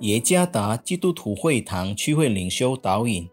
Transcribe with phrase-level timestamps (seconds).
[0.00, 3.28] 耶加达基督徒会堂区会领袖导引，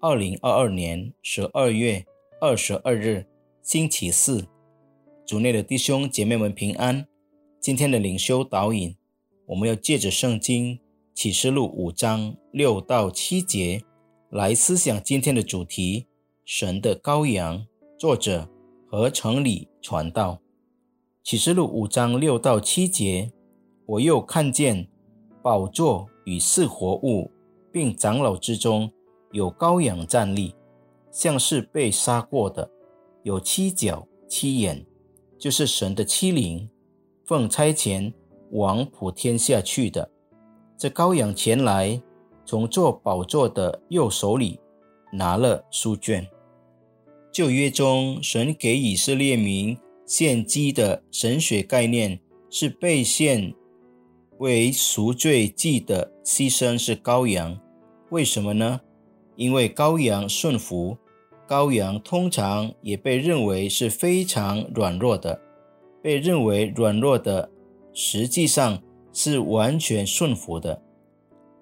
[0.00, 2.06] 二零二二年十二月
[2.40, 3.26] 二十二日，
[3.60, 4.46] 星期四，
[5.26, 7.04] 主内的弟兄姐妹们平安。
[7.60, 8.94] 今天的领袖导引，
[9.46, 10.78] 我们要借着圣经
[11.12, 13.82] 启示录五章六到七节
[14.30, 16.06] 来思想今天的主题：
[16.44, 17.66] 神的羔羊。
[17.98, 18.48] 作者
[18.88, 20.40] 和城里传道。
[21.24, 23.32] 启示录五章六到七节，
[23.86, 24.86] 我又看见。
[25.46, 27.30] 宝座与四活物，
[27.70, 28.90] 并长老之中
[29.30, 30.52] 有羔羊站立，
[31.12, 32.68] 像是被杀过的，
[33.22, 34.84] 有七角七眼，
[35.38, 36.68] 就是神的七灵，
[37.24, 38.12] 奉差遣
[38.50, 40.10] 往普天下去的。
[40.76, 42.02] 这羔羊前来，
[42.44, 44.58] 从做宝座的右手里
[45.12, 46.26] 拿了书卷。
[47.30, 52.18] 旧约中，神给以色列民献祭的神学概念
[52.50, 53.54] 是被献。
[54.38, 57.58] 为赎罪祭的牺牲是羔羊，
[58.10, 58.80] 为什么呢？
[59.34, 60.96] 因为羔羊顺服，
[61.48, 65.40] 羔羊通常也被认为是非常软弱的，
[66.02, 67.50] 被认为软弱的，
[67.92, 70.82] 实际上是完全顺服的。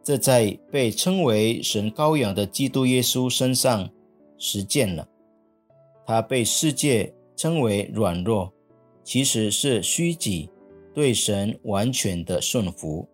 [0.03, 3.89] 这在被称为神羔羊的基督耶稣身上
[4.37, 5.09] 实践了。
[6.07, 8.53] 他被世界称为软弱，
[9.03, 10.51] 其实是虚己。
[10.95, 13.09] 对神完全的顺服。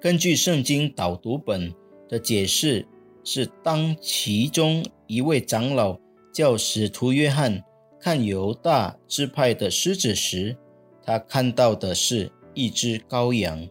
[0.00, 1.72] 根据圣经导读本
[2.08, 2.86] 的解释，
[3.22, 5.96] 是当其中一位长老
[6.32, 7.62] 叫使徒约翰
[8.00, 10.56] 看犹大支派的狮子时，
[11.02, 13.66] 他看到的是一只羔羊。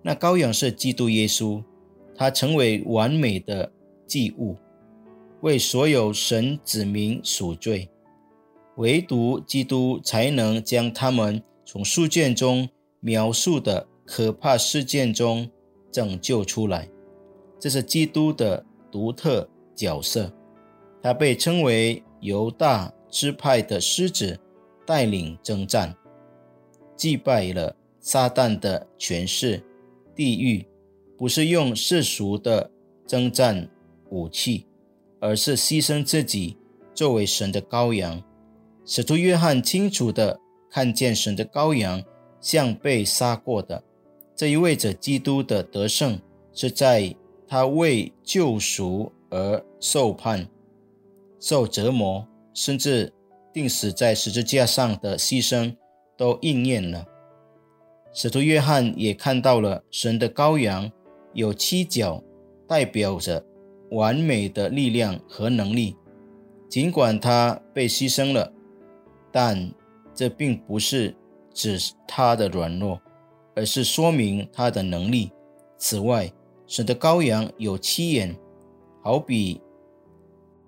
[0.00, 1.62] 那羔羊是基督耶稣，
[2.14, 3.70] 他成为完美的
[4.06, 4.56] 祭物，
[5.40, 7.90] 为所有神子民赎罪。
[8.76, 11.42] 唯独基督才能将他们。
[11.72, 15.48] 从书卷中描述的可怕事件中
[15.92, 16.90] 拯救出来，
[17.60, 20.32] 这是基督的独特角色。
[21.00, 24.36] 他被称为犹大支派的狮子，
[24.84, 25.94] 带领征战，
[26.96, 29.62] 击败了撒旦的权势。
[30.12, 30.66] 地狱
[31.16, 32.68] 不是用世俗的
[33.06, 33.70] 征战
[34.08, 34.66] 武器，
[35.20, 36.56] 而是牺牲自己
[36.92, 38.20] 作为神的羔羊。
[38.84, 40.40] 使徒约翰清楚的。
[40.70, 42.02] 看见神的羔羊
[42.40, 43.82] 像被杀过的，
[44.36, 46.18] 这意味着基督的得胜
[46.52, 47.14] 是在
[47.48, 50.46] 他为救赎而受判、
[51.40, 53.12] 受折磨，甚至
[53.52, 55.74] 钉死在十字架上的牺牲
[56.16, 57.04] 都应验了。
[58.12, 60.90] 使徒约翰也看到了神的羔羊
[61.34, 62.22] 有七角，
[62.68, 63.44] 代表着
[63.90, 65.96] 完美的力量和能力。
[66.68, 68.52] 尽管他被牺牲了，
[69.32, 69.72] 但。
[70.14, 71.14] 这并不是
[71.52, 73.00] 指他的软弱，
[73.54, 75.30] 而是说明他的能力。
[75.78, 76.32] 此外，
[76.66, 78.36] 神的羔羊有七眼，
[79.02, 79.60] 好比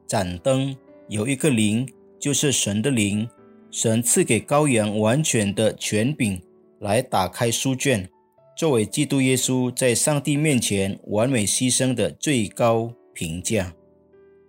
[0.06, 0.76] 盏灯
[1.08, 1.86] 有一个灵，
[2.19, 3.28] 就是神的灵。
[3.70, 6.42] 神赐给羔羊完全的权柄
[6.81, 8.06] 来打开书卷，
[8.54, 13.75] 作为基督耶稣在上帝面前完美牺牲的最高评价。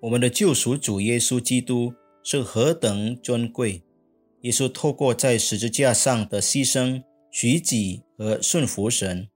[0.02, 3.82] 我们的救赎主耶稣基督是何等尊贵！
[4.44, 9.30] 耶稣透过在十字架上的牺牲、取己和顺服神，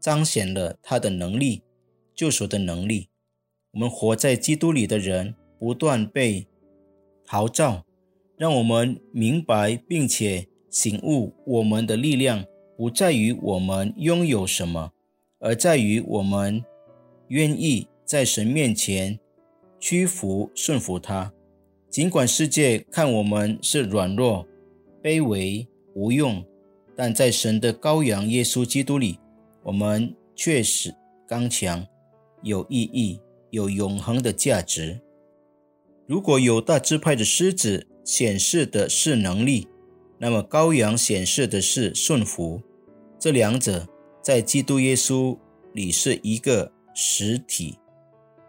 [0.00, 1.62] 彰显了他的能力、
[2.12, 3.08] 救赎的能力。
[3.72, 6.48] 我们活在基督里的人，不断被
[7.24, 7.86] 陶造，
[8.36, 12.44] 让我们明白并且醒悟：我们的力量
[12.76, 14.92] 不在于我们拥有什么，
[15.38, 16.64] 而在于我们
[17.28, 19.20] 愿意在神面前
[19.78, 21.32] 屈服、顺服他。
[21.92, 24.48] 尽管世界看我们是软弱、
[25.02, 26.42] 卑微、无用，
[26.96, 29.20] 但在神的羔羊耶稣基督里，
[29.62, 30.94] 我们确实
[31.28, 31.86] 刚强、
[32.40, 33.20] 有意义、
[33.50, 34.98] 有永恒的价值。
[36.06, 39.68] 如果有大支派的狮子显示的是能力，
[40.16, 42.62] 那么羔羊显示的是顺服。
[43.18, 43.86] 这两者
[44.22, 45.36] 在基督耶稣
[45.74, 47.78] 里是一个实体。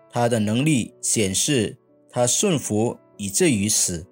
[0.10, 1.78] 他的能力显示
[2.10, 2.98] 他顺服。
[3.18, 4.06] 以至于死，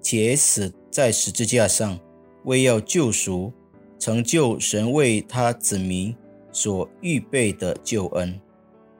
[0.00, 1.98] 且死在十字架上，
[2.44, 3.52] 为要救赎、
[3.98, 6.14] 成就神为他子民
[6.50, 8.40] 所预备的救恩。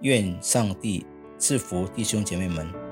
[0.02, 1.04] 愿上帝
[1.38, 2.87] 赐福弟兄姐妹们。